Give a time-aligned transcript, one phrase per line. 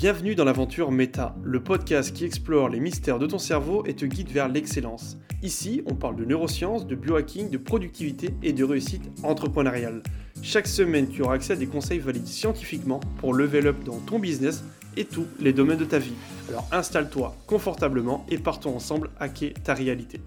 [0.00, 4.06] Bienvenue dans l'aventure Méta, le podcast qui explore les mystères de ton cerveau et te
[4.06, 5.18] guide vers l'excellence.
[5.42, 10.02] Ici, on parle de neurosciences, de biohacking, de productivité et de réussite entrepreneuriale.
[10.40, 14.18] Chaque semaine, tu auras accès à des conseils validés scientifiquement pour level up dans ton
[14.18, 14.64] business
[14.96, 16.14] et tous les domaines de ta vie.
[16.48, 20.18] Alors installe-toi confortablement et partons ensemble hacker ta réalité.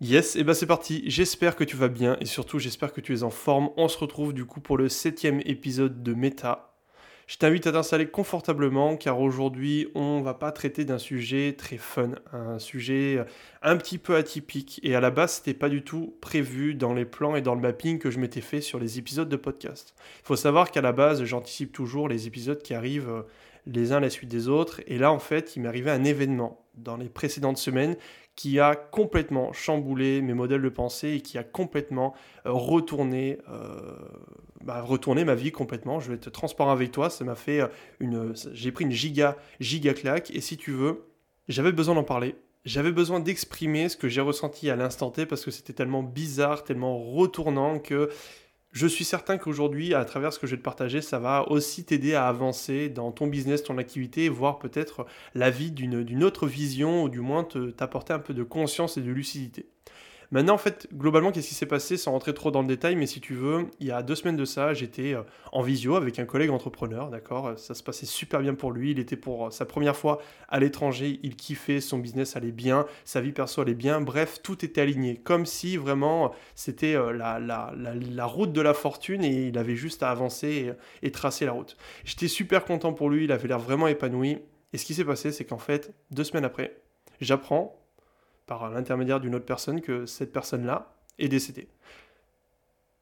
[0.00, 3.14] Yes, et bah c'est parti, j'espère que tu vas bien et surtout j'espère que tu
[3.14, 3.70] es en forme.
[3.76, 6.73] On se retrouve du coup pour le septième épisode de Méta,
[7.26, 12.10] je t'invite à t'installer confortablement car aujourd'hui on va pas traiter d'un sujet très fun,
[12.32, 13.24] un sujet euh,
[13.62, 14.80] un petit peu atypique.
[14.82, 17.60] Et à la base c'était pas du tout prévu dans les plans et dans le
[17.60, 19.94] mapping que je m'étais fait sur les épisodes de podcast.
[20.22, 23.22] Il faut savoir qu'à la base j'anticipe toujours les épisodes qui arrivent euh,
[23.66, 24.82] les uns à la suite des autres.
[24.86, 26.60] Et là en fait il m'est arrivé un événement.
[26.74, 27.96] Dans les précédentes semaines
[28.36, 32.14] qui a complètement chamboulé mes modèles de pensée et qui a complètement
[32.46, 33.96] euh, retourné, euh,
[34.62, 36.00] bah, retourné ma vie complètement.
[36.00, 37.68] Je vais être transparent avec toi, ça m'a fait euh,
[38.00, 38.34] une...
[38.52, 41.06] J'ai pris une giga, giga claque, et si tu veux,
[41.48, 42.34] j'avais besoin d'en parler.
[42.64, 46.64] J'avais besoin d'exprimer ce que j'ai ressenti à l'instant T parce que c'était tellement bizarre,
[46.64, 48.08] tellement retournant que
[48.74, 51.84] je suis certain qu'aujourd'hui, à travers ce que je vais te partager, ça va aussi
[51.84, 57.04] t'aider à avancer dans ton business, ton activité, voire peut-être la vie d'une autre vision,
[57.04, 57.44] ou du moins
[57.76, 59.68] t'apporter un peu de conscience et de lucidité.
[60.34, 63.06] Maintenant, en fait, globalement, qu'est-ce qui s'est passé sans rentrer trop dans le détail, mais
[63.06, 66.18] si tu veux, il y a deux semaines de ça, j'étais euh, en visio avec
[66.18, 69.50] un collègue entrepreneur, d'accord Ça se passait super bien pour lui, il était pour euh,
[69.50, 73.74] sa première fois à l'étranger, il kiffait, son business allait bien, sa vie perso allait
[73.74, 78.74] bien, bref, tout était aligné, comme si vraiment c'était euh, la, la, route de la
[78.74, 81.76] fortune et il avait juste à avancer et, et tracer la route.
[82.04, 84.38] J'étais super content pour lui, il avait l'air vraiment épanoui,
[84.72, 86.76] et ce qui s'est passé, c'est qu'en fait, deux semaines après,
[87.20, 87.83] j'apprends
[88.46, 91.68] par l'intermédiaire d'une autre personne que cette personne-là est décédée.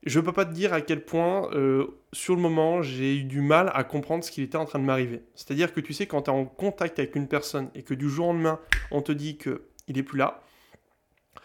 [0.05, 3.25] Je ne peux pas te dire à quel point, euh, sur le moment, j'ai eu
[3.25, 5.23] du mal à comprendre ce qui était en train de m'arriver.
[5.37, 8.11] C'est-à-dire que tu sais, quand tu es en contact avec une personne et que du
[8.11, 8.59] jour au lendemain,
[8.91, 10.43] on te dit qu'il n'est plus là,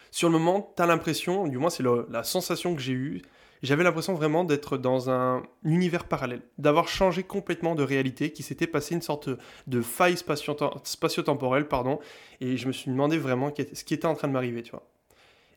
[0.09, 3.21] sur le moment, tu as l'impression, du moins c'est la sensation que j'ai eue,
[3.63, 8.67] j'avais l'impression vraiment d'être dans un univers parallèle, d'avoir changé complètement de réalité, qui s'était
[8.67, 9.29] passé une sorte
[9.67, 11.99] de faille spatio-temporelle, pardon,
[12.41, 14.83] et je me suis demandé vraiment ce qui était en train de m'arriver, tu vois.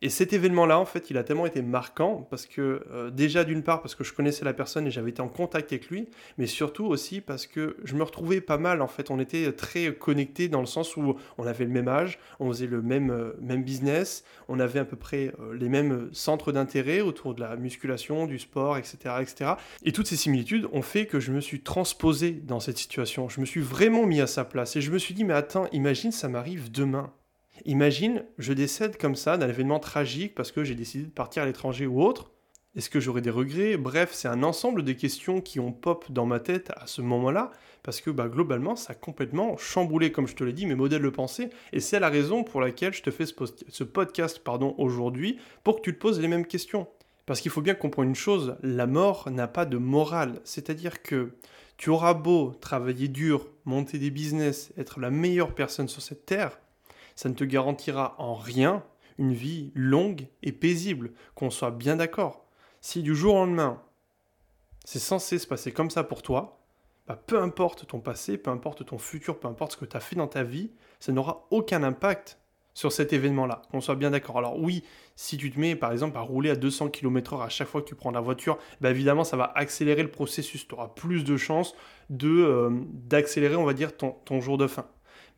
[0.03, 3.62] Et cet événement-là, en fait, il a tellement été marquant parce que, euh, déjà d'une
[3.62, 6.47] part, parce que je connaissais la personne et j'avais été en contact avec lui, mais
[6.47, 9.11] surtout aussi parce que je me retrouvais pas mal, en fait.
[9.11, 12.66] On était très connectés dans le sens où on avait le même âge, on faisait
[12.66, 17.03] le même, euh, même business, on avait à peu près euh, les mêmes centres d'intérêt
[17.03, 19.53] autour de la musculation, du sport, etc., etc.
[19.84, 23.28] Et toutes ces similitudes ont fait que je me suis transposé dans cette situation.
[23.28, 25.67] Je me suis vraiment mis à sa place et je me suis dit, mais attends,
[25.72, 27.12] imagine, ça m'arrive demain.
[27.66, 31.47] Imagine, je décède comme ça d'un événement tragique parce que j'ai décidé de partir à
[31.47, 32.31] l'étranger ou autre.
[32.76, 33.76] Est-ce que j'aurai des regrets?
[33.76, 37.50] Bref, c'est un ensemble de questions qui ont pop dans ma tête à ce moment-là,
[37.82, 41.03] parce que bah, globalement, ça a complètement chamboulé, comme je te l'ai dit, mes modèles
[41.03, 44.41] de pensée, et c'est la raison pour laquelle je te fais ce, podcast
[44.78, 46.87] aujourd'hui, pour que tu te poses les mêmes questions.
[47.26, 51.32] Parce qu'il faut bien comprendre une chose, la mort n'a pas de morale, c'est-à-dire que
[51.76, 56.60] tu auras beau travailler dur, monter des business, être la meilleure personne sur cette terre,
[57.20, 58.82] ça ne te garantira en rien
[59.19, 62.47] une vie longue et paisible, qu'on soit bien d'accord.
[62.81, 63.82] Si du jour au lendemain,
[64.86, 66.62] c'est censé se passer comme ça pour toi,
[67.06, 70.00] bah, peu importe ton passé, peu importe ton futur, peu importe ce que tu as
[70.00, 72.38] fait dans ta vie, ça n'aura aucun impact
[72.72, 74.38] sur cet événement-là, qu'on soit bien d'accord.
[74.38, 74.82] Alors oui,
[75.14, 77.87] si tu te mets par exemple à rouler à 200 km/h à chaque fois que
[77.88, 81.37] tu prends la voiture, bah évidemment ça va accélérer le processus, tu auras plus de
[81.37, 81.75] chances
[82.08, 84.87] de, euh, d'accélérer on va dire ton, ton jour de fin.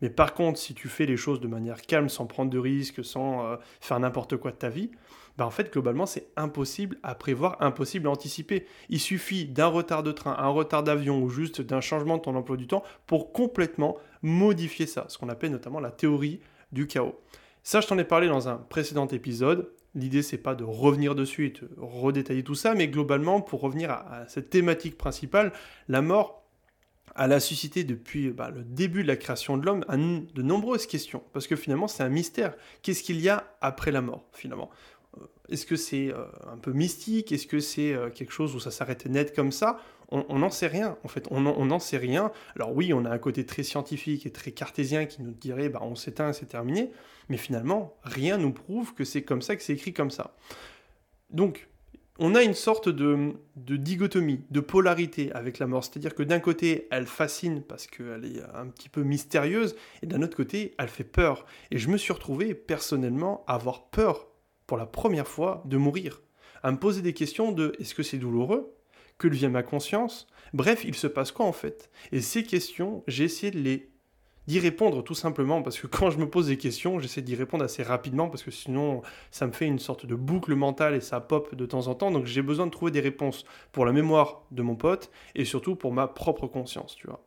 [0.01, 3.03] Mais par contre, si tu fais les choses de manière calme, sans prendre de risques,
[3.03, 4.91] sans euh, faire n'importe quoi de ta vie,
[5.37, 8.67] bah en fait, globalement, c'est impossible à prévoir, impossible à anticiper.
[8.89, 12.35] Il suffit d'un retard de train, un retard d'avion ou juste d'un changement de ton
[12.35, 16.39] emploi du temps pour complètement modifier ça, ce qu'on appelle notamment la théorie
[16.71, 17.19] du chaos.
[17.63, 19.71] Ça, je t'en ai parlé dans un précédent épisode.
[19.95, 23.91] L'idée, c'est pas de revenir dessus et de redétailler tout ça, mais globalement, pour revenir
[23.91, 25.53] à cette thématique principale,
[25.87, 26.42] la mort,
[27.17, 31.23] elle a suscité depuis bah, le début de la création de l'homme de nombreuses questions,
[31.33, 32.55] parce que finalement c'est un mystère.
[32.81, 34.69] Qu'est-ce qu'il y a après la mort, finalement?
[35.17, 37.31] Euh, Est-ce que c'est euh, un peu mystique?
[37.31, 39.79] Est-ce que c'est euh, quelque chose où ça s'arrête net comme ça?
[40.09, 42.31] On n'en sait rien, en fait, on n'en sait rien.
[42.55, 45.79] Alors oui, on a un côté très scientifique et très cartésien qui nous dirait, bah,
[45.81, 46.91] on s'éteint, c'est terminé,
[47.29, 50.35] mais finalement, rien nous prouve que c'est comme ça, que c'est écrit comme ça.
[51.31, 51.67] Donc,
[52.19, 55.83] on a une sorte de, dichotomie, de polarité avec la mort.
[55.83, 60.21] C'est-à-dire que d'un côté, elle fascine parce qu'elle est un petit peu mystérieuse, et d'un
[60.21, 61.45] autre côté, elle fait peur.
[61.71, 64.27] Et je me suis retrouvé personnellement à avoir peur
[64.67, 66.21] pour la première fois de mourir,
[66.61, 68.75] à me poser des questions de est-ce que c'est douloureux?
[69.17, 70.27] Que devient ma conscience?
[70.53, 71.89] Bref, il se passe quoi en fait?
[72.11, 73.92] Et ces questions, j'ai essayé de les
[74.47, 77.63] d'y répondre tout simplement parce que quand je me pose des questions, j'essaie d'y répondre
[77.63, 79.01] assez rapidement parce que sinon
[79.31, 82.11] ça me fait une sorte de boucle mentale et ça pop de temps en temps.
[82.11, 85.75] Donc j'ai besoin de trouver des réponses pour la mémoire de mon pote et surtout
[85.75, 87.25] pour ma propre conscience, tu vois.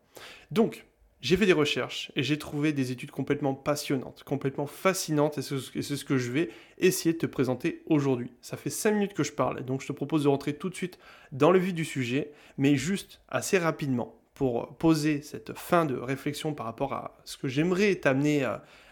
[0.51, 0.87] Donc
[1.23, 5.97] j'ai fait des recherches et j'ai trouvé des études complètement passionnantes, complètement fascinantes et c'est
[5.97, 8.33] ce que je vais essayer de te présenter aujourd'hui.
[8.43, 10.75] Ça fait 5 minutes que je parle donc je te propose de rentrer tout de
[10.75, 10.99] suite
[11.33, 16.53] dans le vif du sujet, mais juste assez rapidement pour poser cette fin de réflexion
[16.53, 18.45] par rapport à ce que j'aimerais t'amener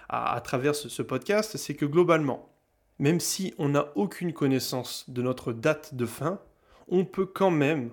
[0.08, 2.48] à, travers ce, podcast, c'est que globalement,
[2.98, 6.40] même si on n'a aucune connaissance de notre date de fin,
[6.88, 7.90] on peut quand même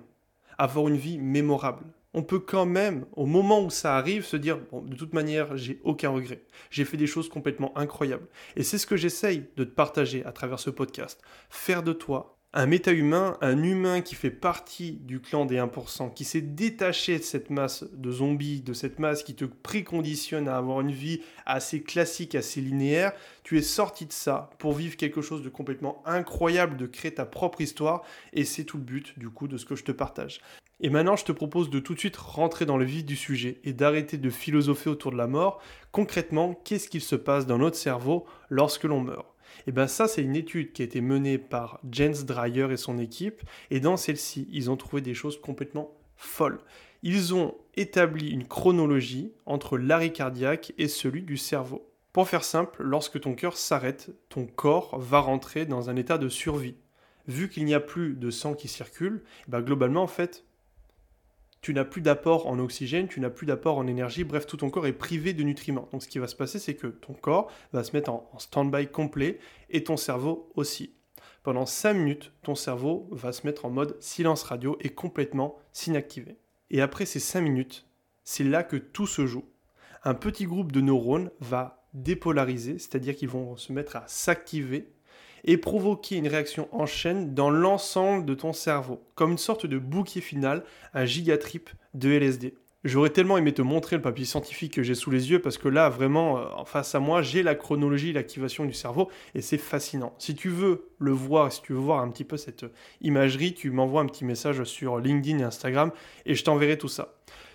[0.56, 1.84] avoir une vie mémorable.
[2.14, 5.56] On peut quand même, au moment où ça arrive, se dire, bon, de toute manière,
[5.56, 6.42] j'ai aucun regret.
[6.70, 8.28] J'ai fait des choses complètement incroyables.
[8.56, 11.20] Et c'est ce que j'essaye de te partager à travers ce podcast.
[11.50, 16.24] Faire de toi un méta-humain, un humain qui fait partie du clan des 1%, qui
[16.24, 20.82] s'est détaché de cette masse de zombies, de cette masse qui te préconditionne à avoir
[20.82, 23.12] une vie assez classique, assez linéaire,
[23.42, 27.24] tu es sorti de ça pour vivre quelque chose de complètement incroyable, de créer ta
[27.24, 28.02] propre histoire,
[28.34, 30.40] et c'est tout le but du coup de ce que je te partage.
[30.80, 33.60] Et maintenant, je te propose de tout de suite rentrer dans le vif du sujet
[33.62, 35.62] et d'arrêter de philosopher autour de la mort.
[35.92, 39.31] Concrètement, qu'est-ce qu'il se passe dans notre cerveau lorsque l'on meurt?
[39.66, 42.98] Et bien ça, c'est une étude qui a été menée par Jens Dreyer et son
[42.98, 46.60] équipe, et dans celle-ci, ils ont trouvé des choses complètement folles.
[47.02, 51.88] Ils ont établi une chronologie entre l'arrêt cardiaque et celui du cerveau.
[52.12, 56.28] Pour faire simple, lorsque ton cœur s'arrête, ton corps va rentrer dans un état de
[56.28, 56.76] survie.
[57.26, 60.44] Vu qu'il n'y a plus de sang qui circule, ben globalement en fait,
[61.62, 64.68] tu n'as plus d'apport en oxygène, tu n'as plus d'apport en énergie, bref, tout ton
[64.68, 65.88] corps est privé de nutriments.
[65.92, 68.88] Donc ce qui va se passer, c'est que ton corps va se mettre en, stand-by
[68.88, 69.38] complet
[69.70, 70.94] et ton cerveau aussi.
[71.44, 76.36] Pendant 5 minutes, ton cerveau va se mettre en mode silence radio et complètement s'inactiver.
[76.70, 77.86] Et après ces 5 minutes,
[78.24, 79.44] c'est là que tout se joue.
[80.02, 84.92] Un petit groupe de neurones va dépolariser, c'est-à-dire qu'ils vont se mettre à s'activer
[85.44, 89.78] et provoquer une réaction en chaîne dans l'ensemble de ton cerveau, comme une sorte de
[89.78, 92.54] bouquet final, un gigatrip de LSD.
[92.84, 95.68] J'aurais tellement aimé te montrer le papier scientifique que j'ai sous les yeux parce que
[95.68, 100.14] là, vraiment, euh, face à moi, j'ai la chronologie, l'activation du cerveau et c'est fascinant.
[100.18, 102.66] Si tu veux le voir, si tu veux voir un petit peu cette
[103.00, 105.92] imagerie, tu m'envoies un petit message sur LinkedIn et Instagram
[106.26, 107.14] et je t'enverrai tout ça.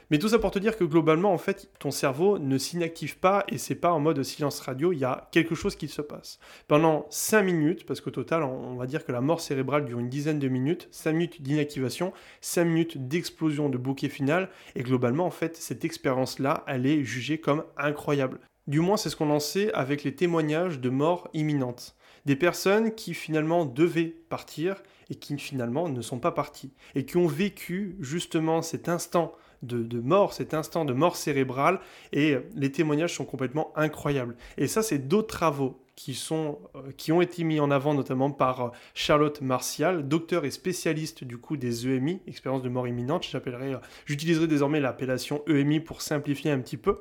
[0.09, 3.43] Mais tout ça pour te dire que globalement, en fait, ton cerveau ne s'inactive pas
[3.49, 6.39] et c'est pas en mode silence radio, il y a quelque chose qui se passe.
[6.67, 10.09] Pendant 5 minutes, parce qu'au total, on va dire que la mort cérébrale dure une
[10.09, 15.31] dizaine de minutes, 5 minutes d'inactivation, 5 minutes d'explosion de bouquet final, et globalement, en
[15.31, 18.39] fait, cette expérience-là, elle est jugée comme incroyable.
[18.67, 21.95] Du moins, c'est ce qu'on en sait avec les témoignages de mort imminente.
[22.25, 26.73] Des personnes qui finalement devaient partir et qui finalement ne sont pas parties.
[26.93, 29.33] Et qui ont vécu justement cet instant
[29.63, 31.79] de, mort, cet instant de mort cérébrale,
[32.13, 34.35] et les témoignages sont complètement incroyables.
[34.57, 38.29] Et ça, c'est d'autres travaux qui, sont, euh, qui ont été mis en avant notamment
[38.31, 43.25] par euh, Charlotte Martial, docteur et spécialiste du coup des EMI, expérience de mort imminente,
[43.29, 46.99] j'appellerai, euh, j'utiliserai désormais l'appellation EMI pour simplifier un petit peu.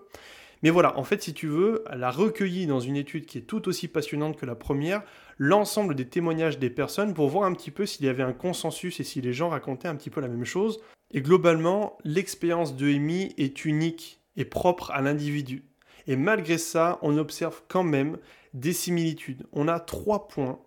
[0.62, 3.42] Mais voilà, en fait, si tu veux, elle a recueilli dans une étude qui est
[3.42, 5.02] tout aussi passionnante que la première,
[5.36, 8.98] l'ensemble des témoignages des personnes pour voir un petit peu s'il y avait un consensus
[8.98, 10.80] et si les gens racontaient un petit peu la même chose.
[11.16, 15.64] Et globalement, l'expérience de EMI est unique et propre à l'individu.
[16.06, 18.18] Et malgré ça, on observe quand même
[18.52, 19.46] des similitudes.
[19.54, 20.60] On a trois points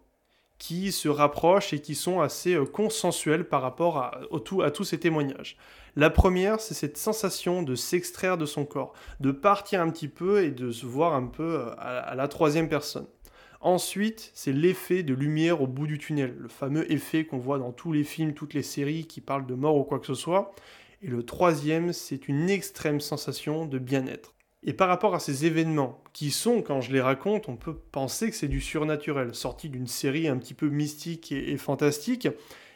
[0.57, 5.55] qui se rapprochent et qui sont assez euh, consensuels par rapport à, tous ces témoignages.
[5.95, 10.43] La première, c'est cette sensation de s'extraire de son corps, de partir un petit peu
[10.43, 13.05] et de se voir un peu euh, à la troisième personne.
[13.61, 17.73] Ensuite, c'est l'effet de lumière au bout du tunnel, le fameux effet qu'on voit dans
[17.73, 20.53] tous les films, toutes les séries qui parlent de mort ou quoi que ce soit.
[21.01, 24.33] Et le troisième, c'est une extrême sensation de bien-être.
[24.63, 28.29] Et par rapport à ces événements, qui sont, quand je les raconte, on peut penser
[28.29, 32.27] que c'est du surnaturel, sorti d'une série un petit peu mystique et, fantastique,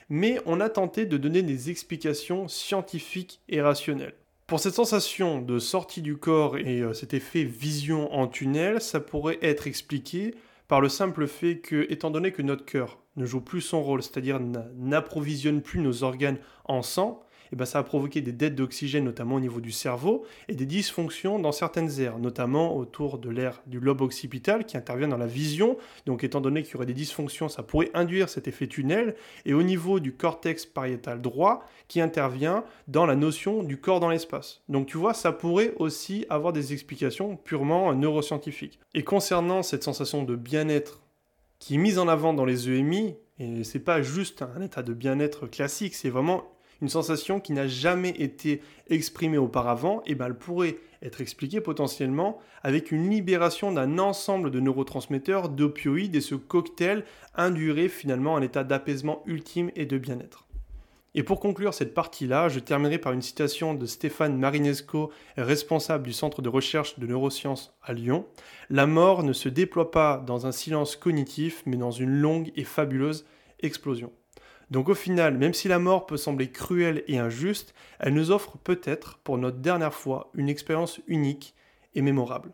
[0.09, 4.15] mais on a tenté de donner des explications scientifiques et rationnelles.
[4.47, 8.99] Pour cette sensation de sortie du corps et euh, cet effet vision en tunnel, ça
[8.99, 10.35] pourrait être expliqué
[10.67, 14.01] par le simple fait que, étant donné que notre cœur ne joue plus son rôle,
[14.01, 14.39] c'est-à-dire
[14.75, 19.35] n'approvisionne plus nos organes en sang, eh ben, ça a provoqué des dettes d'oxygène, notamment
[19.35, 23.79] au niveau du cerveau, et des dysfonctions dans certaines aires, notamment autour de l'aire du
[23.79, 25.77] lobe occipital qui intervient dans la vision.
[26.07, 29.13] Donc, étant donné qu'il y aurait des dysfonctions, ça pourrait induire cet effet tunnel,
[29.45, 34.09] et au niveau du cortex pariétal droit qui intervient dans la notion du corps dans
[34.09, 34.63] l'espace.
[34.67, 38.79] Donc, tu vois, ça pourrait aussi avoir des explications purement neuroscientifiques.
[38.95, 41.03] Et concernant cette sensation de bien-être
[41.59, 44.93] qui est mise en avant dans les EMI, et c'est pas juste un état de
[44.93, 50.27] bien-être classique, c'est vraiment une sensation qui n'a jamais été exprimée auparavant, et eh ben
[50.27, 56.35] elle pourrait être expliquée potentiellement avec une libération d'un ensemble de neurotransmetteurs, d'opioïdes, et ce
[56.35, 57.03] cocktail
[57.35, 60.45] induirait finalement un état d'apaisement ultime et de bien-être.
[61.15, 66.13] Et pour conclure cette partie-là, je terminerai par une citation de Stéphane Marinesco, responsable du
[66.13, 68.25] Centre de recherche de neurosciences à Lyon.
[68.71, 72.63] La mort ne se déploie pas dans un silence cognitif, mais dans une longue et
[72.63, 73.25] fabuleuse
[73.61, 74.11] explosion.
[74.71, 78.57] Donc au final, même si la mort peut sembler cruelle et injuste, elle nous offre
[78.57, 81.55] peut-être, pour notre dernière fois, une expérience unique
[81.95, 82.51] et mémorable.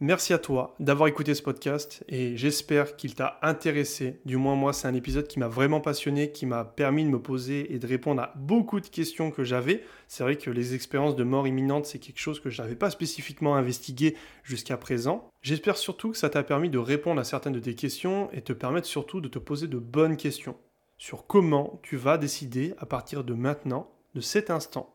[0.00, 4.20] Merci à toi d'avoir écouté ce podcast et j'espère qu'il t'a intéressé.
[4.24, 7.20] Du moins moi, c'est un épisode qui m'a vraiment passionné, qui m'a permis de me
[7.20, 9.82] poser et de répondre à beaucoup de questions que j'avais.
[10.06, 12.90] C'est vrai que les expériences de mort imminente, c'est quelque chose que je n'avais pas
[12.90, 15.28] spécifiquement investigué jusqu'à présent.
[15.42, 18.52] J'espère surtout que ça t'a permis de répondre à certaines de tes questions et te
[18.52, 20.54] permettre surtout de te poser de bonnes questions
[20.98, 24.94] sur comment tu vas décider à partir de maintenant, de cet instant,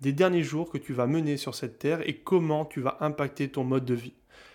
[0.00, 3.50] des derniers jours que tu vas mener sur cette terre et comment tu vas impacter
[3.50, 4.14] ton mode de vie.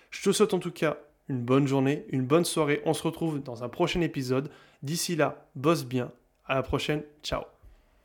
[0.09, 2.81] Je te souhaite en tout cas une bonne journée, une bonne soirée.
[2.85, 4.49] On se retrouve dans un prochain épisode.
[4.83, 6.11] D'ici là, bosse bien.
[6.45, 7.03] À la prochaine.
[7.23, 7.52] Ciao.